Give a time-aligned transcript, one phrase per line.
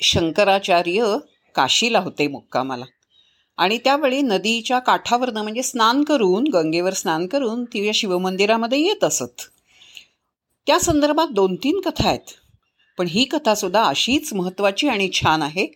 [0.00, 1.16] शंकराचार्य
[1.54, 2.84] काशीला होते मुक्कामाला.
[3.58, 9.42] आणि त्यावेळी नदीच्या काठावरनं म्हणजे स्नान करून गंगेवर स्नान करून ती या शिवमंदिरामध्ये येत असत.
[10.66, 12.34] त्या संदर्भात दोन तीन कथा आहेत.
[12.98, 15.66] पण ही कथासुद्धा अशीच महत्त्वाची आणि छान आहे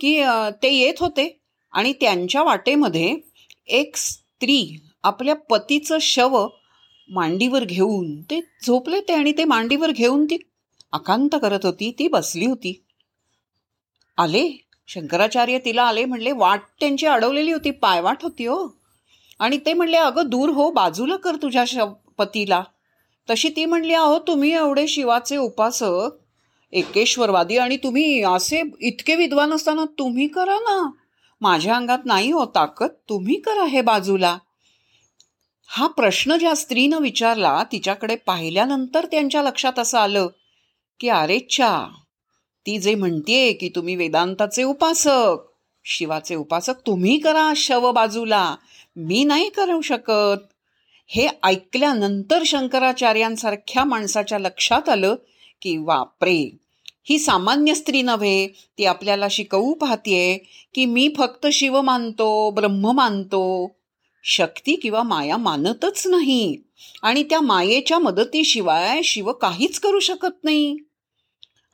[0.00, 0.22] की
[0.62, 1.28] ते येत होते
[1.72, 3.14] आणि त्यांच्या वाटेमध्ये
[3.68, 6.46] एक स्त्री आपल्या पतीचं शव
[7.08, 10.36] मांडीवर घेऊन ते झोपले ते आणि ते मांडीवर घेऊन ती
[10.92, 12.72] आकांत करत होती ती बसली होती.
[14.18, 14.50] आले?
[14.88, 18.68] शंकराचार्य तिला आले म्हणले वाट त्यांची अडवलेली होती पायवाट होती हो.
[19.38, 21.78] आणि ते म्हणले अगं दूर हो बाजूला कर तुझ्या श
[22.18, 22.62] पतीला.
[23.30, 26.18] तशी ती म्हणली अहो तुम्ही एवढे शिवाचे उपासक
[26.72, 30.90] एकेश्वरवादी आणि तुम्ही असे इतके विद्वान असताना तुम्ही करा ना.
[31.40, 34.38] माझ्या अंगात नाही हो ताकद तुम्ही करा हे बाजूला.
[35.66, 40.28] हा प्रश्न ज्या स्त्रीनं विचारला तिच्याकडे पाहिल्यानंतर त्यांच्या लक्षात असं आलं
[41.00, 41.88] की अरेच्छा
[42.66, 45.36] ती जे म्हणतेय की तुम्ही वेदांताचे उपासक
[45.84, 48.56] शिवाचे उपासक तुम्ही करा शव बाजूला.
[48.96, 50.42] मी नाही करू शकत.
[51.06, 55.14] हे ऐकल्यानंतर शंकराचार्यांसारख्या माणसाच्या लक्षात आलं
[55.62, 56.56] की वापरे
[57.04, 60.38] ही सामान्य स्त्री नव्हे ती आपल्याला शिकवू पाहतीये
[60.74, 63.70] की मी फक्त शिव मानतो ब्रह्म मानतो.
[64.24, 66.56] शक्ती किंवा माया मानतच नाही
[67.02, 70.76] आणि त्या मायेच्या मदतीशिवाय शिव काहीच करू शकत नाही.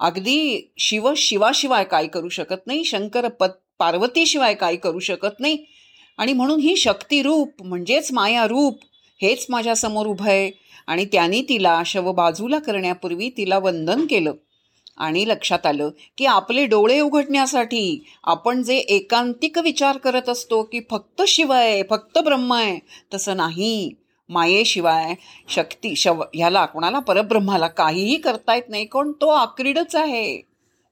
[0.00, 5.58] अगदी शिव शिवाशिवाय काय करू शकत नाही शंकर पत पार्वतीशिवाय काय करू शकत नाही.
[6.18, 8.78] आणि म्हणून ही शक्तिरूप म्हणजेच माया रूप
[9.22, 10.50] हेच माझ्यासमोर उभं आहे.
[10.86, 14.32] आणि त्यांनी तिला शव बाजूला करण्यापूर्वी तिला वंदन केलं.
[14.96, 21.22] आणि लक्षात आलं की आपले डोळे उघडण्यासाठी आपण जे एकांतिक विचार करत असतो की फक्त
[21.28, 22.78] शिव आहे फक्त ब्रह्म आहे
[23.14, 23.90] तसं नाही.
[24.28, 25.14] मायेशिवाय
[25.48, 26.98] शक्ती शव ह्याला कोणाला?
[26.98, 27.66] परब्रह्माला.
[27.66, 29.12] काहीही करता येत नाही कोण.
[29.12, 30.38] तो आक्रीडच आहे.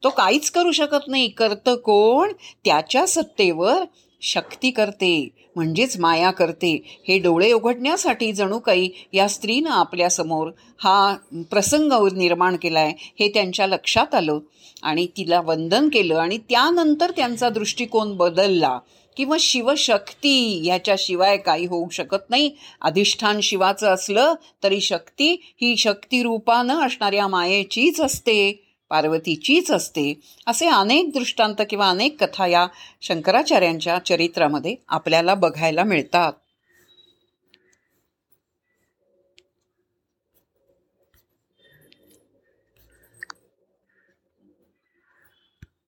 [0.03, 1.29] तो काहीच करू शकत नाही.
[1.29, 2.33] करतं कोण?
[2.65, 3.85] त्याच्या सत्तेवर
[4.23, 5.29] शक्ती करते.
[5.57, 7.01] म्हणजेच माया करते.
[7.09, 11.17] हे डोळे उघडण्यासाठी जणू काही या स्त्रीनं आपल्यासमोर हा
[11.51, 14.39] प्रसंग निर्माण केला आहे हे त्यांच्या लक्षात आलं
[14.83, 18.79] आणि तिला वंदन केलं आणि त्यानंतर त्यांचा दृष्टिकोन बदलला.
[19.17, 22.51] किंवा शिवशक्ती ह्याच्याशिवाय काही होऊ शकत नाही.
[22.81, 25.33] अधिष्ठान शिवाचं असलं तरी शक्ती
[25.63, 30.21] ही शक्तिरूपानं असणाऱ्या मायेचीच असते पार्वतीचीच असते.
[30.47, 32.67] असे अनेक दृष्टांत किंवा अनेक कथा या
[33.03, 36.33] शंकराचार्यांच्या चरित्रामध्ये आपल्याला बघायला मिळतात.